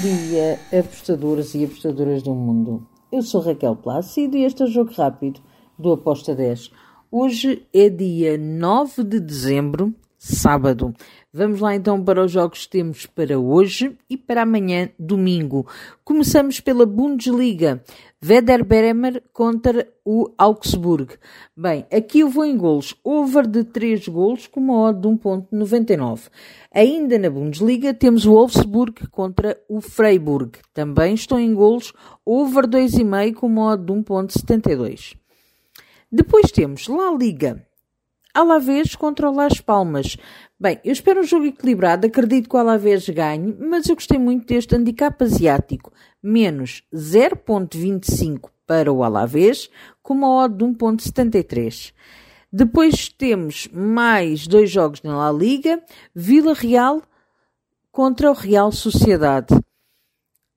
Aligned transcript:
dia, 0.00 0.58
apostadores 0.72 1.54
e 1.54 1.64
apostadoras 1.64 2.22
do 2.22 2.34
mundo. 2.34 2.86
Eu 3.12 3.20
sou 3.20 3.42
Raquel 3.42 3.76
Plácido 3.76 4.34
e 4.34 4.44
este 4.44 4.62
é 4.62 4.64
o 4.64 4.68
Jogo 4.68 4.92
Rápido 4.92 5.40
do 5.78 5.92
Aposta 5.92 6.34
10. 6.34 6.70
Hoje 7.10 7.66
é 7.72 7.90
dia 7.90 8.38
9 8.38 9.04
de 9.04 9.20
dezembro, 9.20 9.94
sábado. 10.16 10.94
Vamos 11.32 11.60
lá 11.60 11.76
então 11.76 12.02
para 12.02 12.24
os 12.24 12.32
jogos 12.32 12.64
que 12.64 12.72
temos 12.72 13.06
para 13.06 13.38
hoje 13.38 13.96
e 14.10 14.16
para 14.16 14.42
amanhã, 14.42 14.88
domingo. 14.98 15.64
Começamos 16.04 16.58
pela 16.58 16.84
Bundesliga. 16.84 17.84
Werder 18.22 18.64
Bremer 18.64 19.22
contra 19.32 19.88
o 20.04 20.28
Augsburg. 20.36 21.14
Bem, 21.56 21.86
aqui 21.92 22.18
eu 22.20 22.28
vou 22.28 22.44
em 22.44 22.56
golos. 22.56 22.96
Over 23.04 23.46
de 23.46 23.62
3 23.62 24.08
golos 24.08 24.48
com 24.48 24.58
uma 24.58 24.76
odd 24.88 25.00
de 25.00 25.06
1.99. 25.06 26.22
Ainda 26.74 27.16
na 27.16 27.30
Bundesliga 27.30 27.94
temos 27.94 28.26
o 28.26 28.32
Wolfsburg 28.32 29.06
contra 29.12 29.56
o 29.68 29.80
Freiburg. 29.80 30.58
Também 30.74 31.14
estou 31.14 31.38
em 31.38 31.54
golos. 31.54 31.92
Over 32.26 32.66
2,5 32.66 33.34
com 33.34 33.46
uma 33.46 33.72
odd 33.72 33.84
de 33.84 33.92
1.72. 33.92 35.14
Depois 36.10 36.50
temos 36.50 36.88
La 36.88 37.12
Liga. 37.16 37.69
Alavés 38.34 38.94
contra 38.94 39.30
Las 39.30 39.60
Palmas. 39.60 40.16
Bem, 40.58 40.78
eu 40.84 40.92
espero 40.92 41.20
um 41.20 41.24
jogo 41.24 41.46
equilibrado, 41.46 42.06
acredito 42.06 42.48
que 42.48 42.56
o 42.56 42.58
Alavés 42.58 43.08
ganhe, 43.08 43.56
mas 43.58 43.88
eu 43.88 43.94
gostei 43.94 44.18
muito 44.18 44.46
deste 44.46 44.76
handicap 44.76 45.22
asiático, 45.22 45.92
menos 46.22 46.84
0.25 46.94 48.50
para 48.66 48.92
o 48.92 49.02
Alavés, 49.02 49.68
com 50.02 50.14
uma 50.14 50.44
odd 50.44 50.56
de 50.56 50.64
1.73. 50.64 51.92
Depois 52.52 53.08
temos 53.08 53.68
mais 53.72 54.46
dois 54.46 54.70
jogos 54.70 55.02
na 55.02 55.16
La 55.16 55.32
Liga, 55.32 55.82
Vila 56.14 56.52
Real 56.52 57.02
contra 57.90 58.30
o 58.30 58.34
Real 58.34 58.70
Sociedade. 58.70 59.54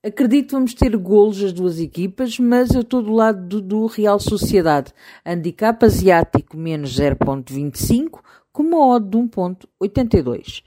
Acredito 0.06 0.48
que 0.48 0.54
vamos 0.56 0.74
ter 0.74 0.98
golos 0.98 1.42
as 1.42 1.54
duas 1.54 1.80
equipas, 1.80 2.38
mas 2.38 2.72
eu 2.72 2.82
estou 2.82 3.02
do 3.02 3.14
lado 3.14 3.48
do, 3.48 3.62
do 3.62 3.86
Real 3.86 4.20
Sociedade. 4.20 4.94
Handicap 5.26 5.86
asiático 5.86 6.58
menos 6.58 7.00
0.25, 7.00 8.20
com 8.52 8.64
uma 8.64 8.86
odd 8.86 9.10
de 9.10 9.18
1.82. 9.18 10.62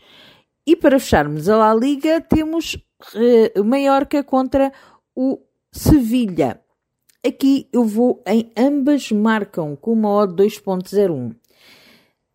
E 0.67 0.75
para 0.75 0.99
fecharmos 0.99 1.51
a 1.51 1.57
La 1.59 1.75
Liga, 1.75 2.19
temos 2.19 2.77
uh, 3.15 3.63
Mallorca 3.63 4.25
contra 4.25 4.73
o 5.15 5.39
Sevilha. 5.71 6.59
Aqui 7.25 7.69
eu 7.71 7.85
vou 7.85 8.23
em 8.27 8.51
ambas 8.57 9.13
marcam 9.13 9.77
com 9.77 9.93
uma 9.93 10.09
odd 10.09 10.43
2.01. 10.43 11.37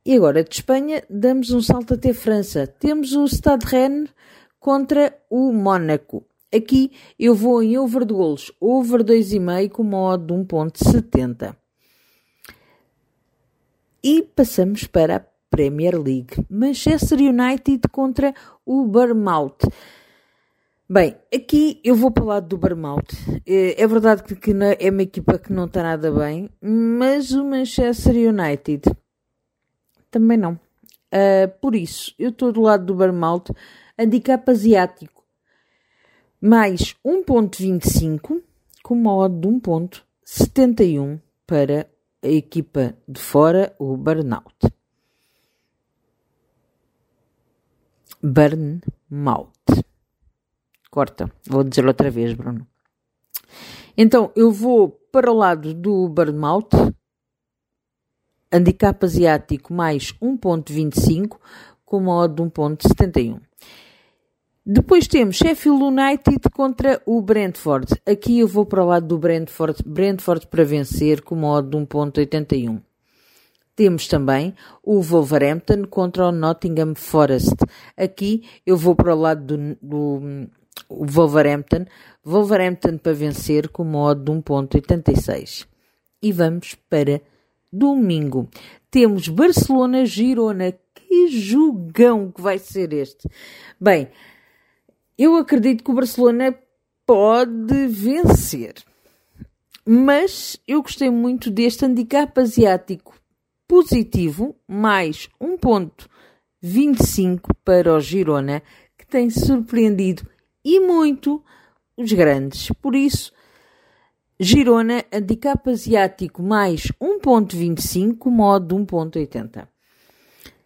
E 0.05 0.15
agora 0.15 0.43
de 0.43 0.53
Espanha 0.53 1.03
damos 1.09 1.49
um 1.49 1.63
salto 1.63 1.95
até 1.95 2.13
França. 2.13 2.67
Temos 2.67 3.13
o 3.13 3.25
Stade 3.27 3.65
Rennes 3.65 4.13
contra 4.59 5.17
o 5.31 5.51
Mónaco. 5.51 6.25
Aqui 6.53 6.91
eu 7.17 7.33
vou 7.33 7.63
em 7.63 7.77
over 7.77 8.03
de 8.03 8.13
golos, 8.13 8.51
over 8.59 9.03
2,5 9.03 9.69
com 9.69 9.83
uma 9.83 9.97
odd 9.99 10.25
de 10.25 10.33
1.70. 10.33 11.55
E 14.03 14.23
passamos 14.35 14.85
para 14.85 15.15
a 15.15 15.23
Premier 15.49 15.97
League. 15.97 16.45
Manchester 16.49 17.19
United 17.19 17.87
contra 17.89 18.33
o 18.65 18.85
Bournemouth. 18.85 19.59
Bem, 20.89 21.15
aqui 21.33 21.79
eu 21.85 21.95
vou 21.95 22.11
para 22.11 22.23
o 22.23 22.27
lado 22.27 22.47
do 22.49 22.57
Bournemouth. 22.57 23.13
É, 23.47 23.81
é 23.81 23.87
verdade 23.87 24.23
que 24.23 24.51
é 24.79 24.89
uma 24.89 25.03
equipa 25.03 25.39
que 25.39 25.53
não 25.53 25.65
está 25.65 25.81
nada 25.81 26.11
bem, 26.11 26.49
mas 26.61 27.31
o 27.31 27.45
Manchester 27.45 28.13
United 28.13 28.91
também 30.09 30.37
não. 30.37 30.59
Uh, 31.13 31.47
por 31.61 31.75
isso, 31.75 32.13
eu 32.19 32.29
estou 32.29 32.51
do 32.51 32.61
lado 32.61 32.85
do 32.85 32.95
Bournemouth, 32.95 33.45
handicap 33.97 34.49
asiático 34.51 35.20
mais 36.41 36.95
1.25 37.05 38.41
com 38.81 38.95
uma 38.95 39.15
odd 39.15 39.39
de 39.39 39.47
1.71 39.47 41.21
para 41.45 41.87
a 42.23 42.27
equipa 42.27 42.95
de 43.07 43.21
fora, 43.21 43.75
o 43.77 43.95
Burnout. 43.95 44.55
Burnout. 48.23 49.51
Corta, 50.89 51.31
vou 51.47 51.63
dizer 51.63 51.85
outra 51.85 52.09
vez, 52.09 52.33
Bruno. 52.33 52.67
Então, 53.95 54.31
eu 54.35 54.51
vou 54.51 54.89
para 55.11 55.31
o 55.31 55.35
lado 55.35 55.73
do 55.75 56.09
Burnout, 56.09 56.75
handicap 58.51 59.05
asiático 59.05 59.73
mais 59.73 60.11
1.25 60.13 61.39
com 61.85 61.97
uma 61.97 62.15
odd 62.15 62.35
de 62.35 62.41
1.71. 62.41 63.39
Depois 64.63 65.07
temos 65.07 65.37
Sheffield 65.37 65.83
United 65.83 66.49
contra 66.53 67.01
o 67.03 67.19
Brentford. 67.19 67.95
Aqui 68.05 68.39
eu 68.39 68.47
vou 68.47 68.63
para 68.63 68.83
o 68.83 68.87
lado 68.87 69.07
do 69.07 69.17
Brentford. 69.17 69.81
Brentford 69.83 70.45
para 70.45 70.63
vencer 70.63 71.21
com 71.21 71.33
modo 71.35 71.71
de 71.71 71.77
1.81. 71.83 72.79
Temos 73.75 74.07
também 74.07 74.53
o 74.83 75.01
Wolverhampton 75.01 75.85
contra 75.89 76.27
o 76.27 76.31
Nottingham 76.31 76.93
Forest. 76.93 77.55
Aqui 77.97 78.43
eu 78.63 78.77
vou 78.77 78.95
para 78.95 79.15
o 79.15 79.19
lado 79.19 79.57
do, 79.57 79.77
do 79.81 80.47
Wolverhampton. 80.87 81.85
Wolverhampton 82.23 82.99
para 82.99 83.13
vencer 83.13 83.67
com 83.69 83.83
modo 83.83 84.23
de 84.23 84.31
1.86. 84.43 85.65
E 86.21 86.31
vamos 86.31 86.75
para 86.87 87.19
domingo. 87.73 88.47
Temos 88.91 89.27
Barcelona-Girona. 89.27 90.75
Que 90.93 91.27
jogão 91.29 92.31
que 92.31 92.41
vai 92.41 92.59
ser 92.59 92.93
este. 92.93 93.27
Bem, 93.79 94.07
eu 95.21 95.35
acredito 95.35 95.83
que 95.83 95.91
o 95.91 95.93
Barcelona 95.93 96.55
pode 97.05 97.87
vencer. 97.87 98.73
Mas 99.85 100.59
eu 100.67 100.81
gostei 100.81 101.09
muito 101.09 101.51
deste 101.51 101.85
handicap 101.85 102.39
asiático 102.39 103.13
positivo, 103.67 104.55
mais 104.67 105.29
1.25 105.39 107.53
para 107.63 107.93
o 107.93 107.99
Girona, 107.99 108.63
que 108.97 109.05
tem 109.05 109.29
surpreendido 109.29 110.27
e 110.65 110.79
muito 110.79 111.43
os 111.95 112.11
grandes. 112.11 112.69
Por 112.81 112.95
isso, 112.95 113.31
Girona, 114.39 115.05
handicap 115.11 115.69
asiático 115.69 116.41
mais 116.41 116.91
1.25, 116.99 118.31
modo 118.31 118.75
1.80. 118.75 119.67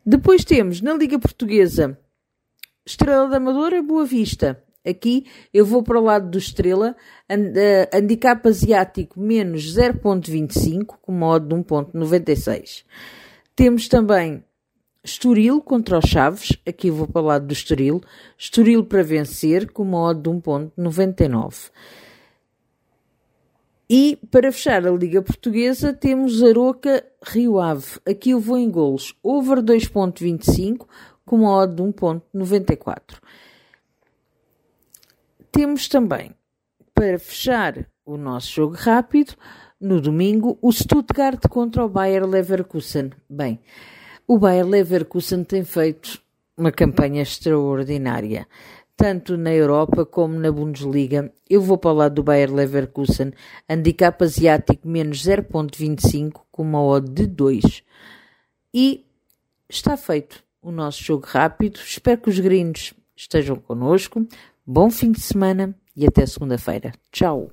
Depois 0.06 0.46
temos 0.46 0.82
na 0.82 0.94
Liga 0.94 1.20
Portuguesa 1.20 2.00
Estrela 2.88 3.28
da 3.28 3.38
Amadora, 3.38 3.82
Boa 3.82 4.06
Vista. 4.06 4.62
Aqui 4.88 5.26
eu 5.52 5.66
vou 5.66 5.82
para 5.82 6.00
o 6.00 6.04
lado 6.04 6.30
do 6.30 6.38
Estrela, 6.38 6.96
uh, 7.32 7.98
handicap 7.98 8.48
asiático 8.48 9.20
menos 9.20 9.76
0.25, 9.76 10.98
com 11.02 11.12
modo 11.12 11.48
de 11.48 11.56
1.96. 11.64 12.84
Temos 13.56 13.88
também 13.88 14.44
Estoril 15.04 15.62
contra 15.62 15.98
os 15.98 16.06
Chaves, 16.06 16.54
aqui 16.64 16.92
vou 16.92 17.08
para 17.08 17.22
o 17.24 17.26
lado 17.26 17.48
do 17.48 17.54
Estoril. 17.54 18.02
Estoril 18.38 18.86
para 18.86 19.02
vencer, 19.02 19.72
com 19.72 19.84
modo 19.84 20.22
de 20.22 20.30
1.99. 20.30 21.72
E 23.90 24.18
para 24.32 24.52
fechar 24.52 24.86
a 24.86 24.92
Liga 24.92 25.22
Portuguesa 25.22 25.94
temos 25.94 26.42
Aroca 26.44 27.06
Rio 27.24 27.60
Ave. 27.60 28.00
Aqui 28.08 28.32
eu 28.32 28.40
vou 28.40 28.58
em 28.58 28.70
golos 28.70 29.16
over 29.22 29.60
2.25, 29.60 30.88
com 31.26 31.38
uma 31.38 31.52
odd 31.52 31.76
de 31.76 31.82
1.94. 31.82 33.20
Temos 35.52 35.88
também, 35.88 36.32
para 36.94 37.18
fechar 37.18 37.88
o 38.06 38.18
nosso 38.18 38.52
jogo 38.52 38.76
rápido, 38.76 39.36
no 39.80 40.00
domingo, 40.00 40.58
o 40.62 40.72
Stuttgart 40.72 41.48
contra 41.50 41.84
o 41.84 41.90
Bayer 41.90 42.26
Leverkusen. 42.26 43.12
Bem, 43.30 43.60
o 44.28 44.38
Bayer 44.38 44.66
Leverkusen 44.66 45.44
tem 45.44 45.64
feito 45.64 46.22
uma 46.58 46.72
campanha 46.72 47.22
extraordinária, 47.22 48.48
tanto 48.96 49.36
na 49.38 49.54
Europa 49.54 50.06
como 50.06 50.40
na 50.40 50.52
Bundesliga. 50.52 51.32
Eu 51.50 51.62
vou 51.62 51.78
para 51.78 51.92
o 51.92 51.96
lado 51.96 52.16
do 52.16 52.24
Bayer 52.24 52.54
Leverkusen, 52.54 53.34
handicap 53.68 54.24
asiático 54.24 54.88
menos 54.88 55.24
0.25 55.24 56.42
com 56.52 56.64
uma 56.64 56.82
odd 56.82 57.10
de 57.12 57.28
2. 57.28 57.84
E 58.74 59.06
está 59.70 59.98
feito 59.98 60.45
o 60.66 60.72
nosso 60.72 61.04
jogo 61.04 61.26
rápido. 61.28 61.80
Espero 61.80 62.20
que 62.22 62.30
os 62.30 62.40
gringos 62.40 62.94
estejam 63.16 63.56
connosco. 63.56 64.28
Bom 64.66 64.90
fim 64.90 65.12
de 65.12 65.22
semana 65.22 65.76
e 65.96 66.06
até 66.08 66.26
segunda-feira. 66.26 66.92
Tchau! 67.12 67.52